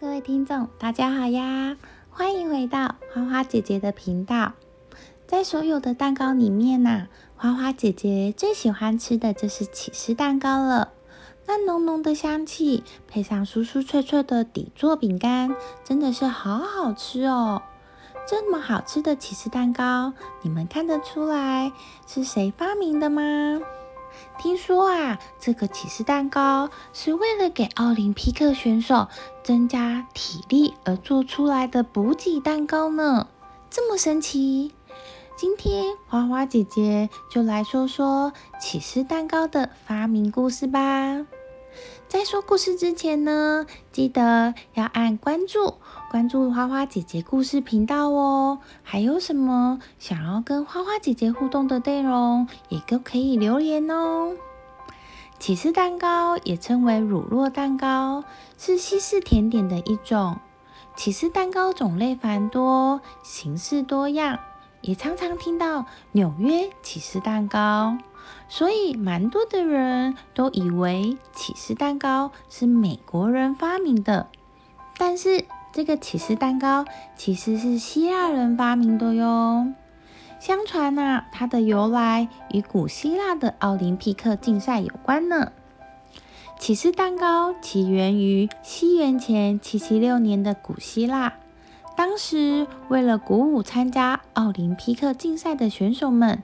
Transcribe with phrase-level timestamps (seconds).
[0.00, 1.76] 各位听众，大家好呀！
[2.10, 4.52] 欢迎回到花花姐姐的频道。
[5.24, 10.92] 在所有的蛋糕里面呐，花花姐姐最喜欢吃的就是起司蛋糕了。
[11.46, 15.54] 那浓浓的香气，配上酥酥脆脆的底座饼干，
[15.84, 17.62] 真的是好好吃哦！
[18.26, 21.72] 这么好吃的起司蛋糕，你们看得出来
[22.06, 23.60] 是谁发明的吗？
[24.38, 29.08] 听说啊，这个起司蛋糕是为了给奥林匹克选手
[29.42, 33.28] 增加体力而做出来的补给蛋糕呢，
[33.70, 34.72] 这么神奇！
[35.36, 41.26] 今天花花姐姐就来说说起司蛋糕的发明故事吧。
[42.08, 45.74] 在说故事之前呢，记得要按关注，
[46.10, 48.60] 关注花花姐姐故事频道哦。
[48.82, 54.36] 还有什么想要跟花花姐姐互动的内容，也都可以留言哦。
[55.40, 58.24] 起司蛋糕也称为乳酪蛋糕，
[58.56, 60.38] 是西式甜点的一种。
[60.96, 64.38] 起司蛋糕种类繁多，形式多样，
[64.80, 67.98] 也常常听到纽约起司蛋糕。
[68.48, 74.28] 所以，蛮多的人都以为起司蛋糕是美国人发明的，
[74.98, 76.84] 但是这个起司蛋糕
[77.16, 79.72] 其实是希腊人发明的哟。
[80.38, 85.52] 相传呐，它的由来与古希腊的奥林匹克竞赛有关呢。
[86.58, 91.32] 起司蛋糕起源于西元前七七六年的古希腊，
[91.96, 96.42] 当时为了鼓舞参加奥林匹克竞赛的选手们。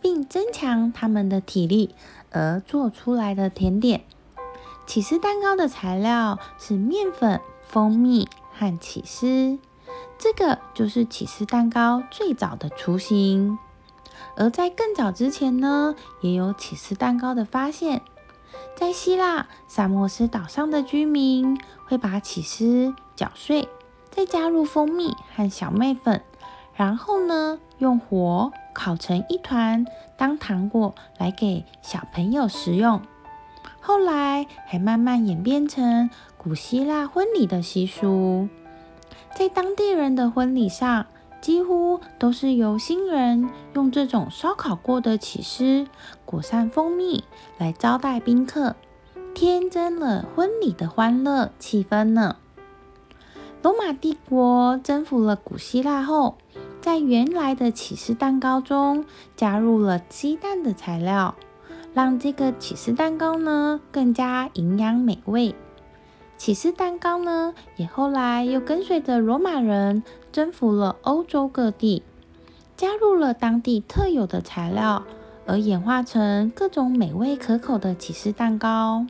[0.00, 1.94] 并增强他们的体力
[2.30, 4.04] 而做出来的甜点。
[4.86, 9.58] 起司蛋糕的材料是面粉、蜂蜜和起司，
[10.18, 13.58] 这个就是起司蛋糕最早的雏形。
[14.36, 18.02] 而在更早之前呢，也有起司蛋糕的发现。
[18.76, 23.68] 在希腊萨莫斯岛上的居民会把起司搅碎，
[24.10, 26.22] 再加入蜂蜜和小麦粉，
[26.74, 28.52] 然后呢，用火。
[28.78, 33.02] 烤成一团当糖果来给小朋友食用，
[33.80, 38.48] 后来还慢慢演变成古希腊婚礼的习俗。
[39.36, 41.06] 在当地人的婚礼上，
[41.40, 45.88] 几乎都是由新人用这种烧烤过的起司
[46.24, 47.24] 裹上蜂蜜
[47.58, 48.76] 来招待宾客，
[49.34, 52.36] 添增了婚礼的欢乐气氛呢。
[53.60, 56.38] 罗马帝国征服了古希腊后。
[56.88, 59.04] 在原来的起司蛋糕中
[59.36, 61.34] 加入了鸡蛋的材料，
[61.92, 65.54] 让这个起司蛋糕呢更加营养美味。
[66.38, 72.02] 起司蛋糕呢也后来又跟随着罗马人征服了欧洲各地，
[72.74, 75.04] 加入了当地特有的材料，
[75.44, 79.06] 而演化成各种美味可口的起司蛋糕。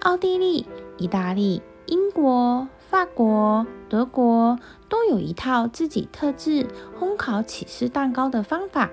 [0.00, 0.64] 奥地利、
[0.96, 2.68] 意大利、英国。
[2.88, 8.90] 法国、德国都有一套自己特制烘烤起司蛋糕的方法。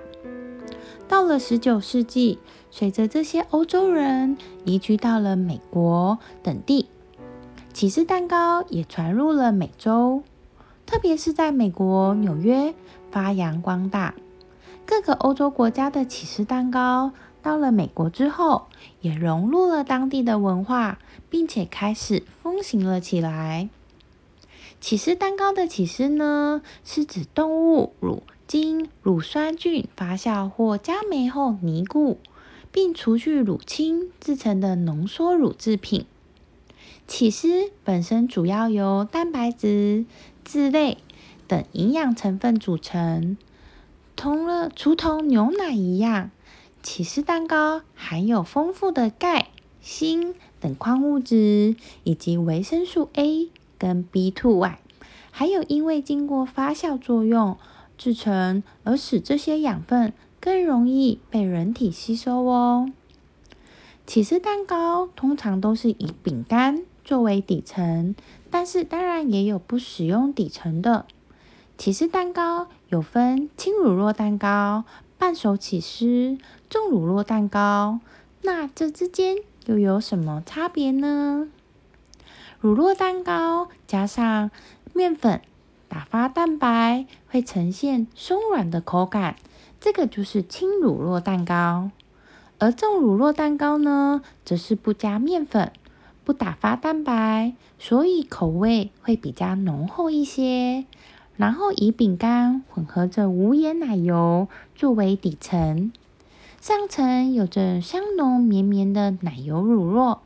[1.06, 2.40] 到了十九世纪，
[2.72, 6.88] 随着这些欧洲人移居到了美国等地，
[7.72, 10.24] 起司蛋糕也传入了美洲，
[10.84, 12.74] 特别是在美国纽约
[13.12, 14.14] 发扬光大。
[14.86, 17.12] 各个欧洲国家的起司蛋糕
[17.42, 18.66] 到了美国之后，
[19.00, 20.98] 也融入了当地的文化，
[21.30, 23.68] 并且开始风行了起来。
[24.80, 32.18] 起司蛋糕的起司呢，是指动物乳经乳酸菌发酵或加酶后凝固，
[32.70, 36.04] 并除去乳清制成的浓缩乳制品。
[37.06, 40.04] 起司本身主要由蛋白质、
[40.44, 40.98] 脂类
[41.48, 43.36] 等营养成分组成，
[44.24, 46.30] 同了如同牛奶一样，
[46.82, 49.48] 起司蛋糕含有丰富的钙、
[49.82, 53.50] 锌等矿物质，以及维生素 A。
[53.76, 54.80] 跟 B two 外，
[55.30, 57.58] 还有因为经过发酵作用
[57.98, 62.90] 制成，而使这些养分更容易被人体吸收哦。
[64.06, 68.14] 起司蛋糕通常都是以饼干作为底层，
[68.50, 71.04] 但是当然也有不使用底层的。
[71.76, 74.84] 起司蛋糕有分轻乳酪蛋糕、
[75.18, 76.38] 半熟起司、
[76.70, 78.00] 重乳酪蛋糕，
[78.42, 79.36] 那这之间
[79.66, 81.48] 又有什么差别呢？
[82.60, 84.50] 乳酪蛋糕加上
[84.94, 85.42] 面粉
[85.88, 89.36] 打发蛋白，会呈现松软的口感，
[89.80, 91.90] 这个就是轻乳酪蛋糕。
[92.58, 95.72] 而重乳酪蛋糕呢，则是不加面粉、
[96.24, 100.86] 不打发蛋白，所以口味会比较浓厚一些。
[101.36, 105.92] 然后以饼干混合着无盐奶油作为底层，
[106.60, 110.18] 上层有着香浓绵绵的奶油乳酪，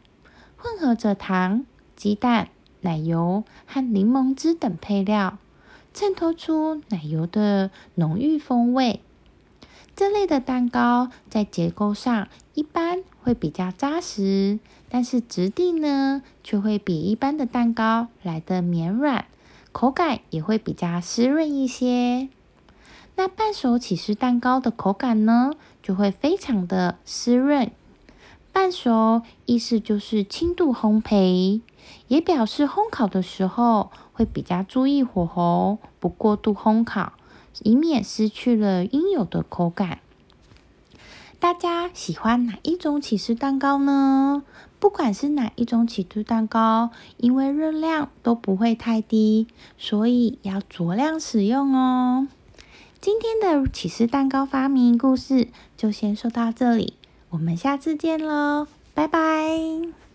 [0.56, 1.64] 混合着糖。
[1.96, 2.50] 鸡蛋、
[2.82, 5.38] 奶油和柠檬汁等配料，
[5.92, 9.00] 衬托出奶油的浓郁风味。
[9.96, 19.24] 这类的蛋糕在结构上一般会比较扎实，但是质地呢却会比一般的蛋糕来的绵软，
[19.72, 22.28] 口感也会比较湿润一些。
[23.16, 27.70] 那半熟起司蛋糕的口感呢，就会非常的湿润。
[28.52, 31.60] 半熟意思就是轻度烘焙，
[32.08, 37.12] 也表示烘烤的时候会比较注意火候，不过度烘烤，
[37.62, 39.98] 以免失去了应有的口感。
[41.38, 44.42] 大家喜欢哪一种起司蛋糕呢？
[44.80, 49.46] 不管是哪一种起司蛋糕，因为热量都不会太低，
[49.76, 52.28] 所以要酌量使用哦。
[53.00, 56.94] 今天的起司蛋糕发明故事就先说到这里，
[57.30, 60.07] 我们下次见喽，拜拜。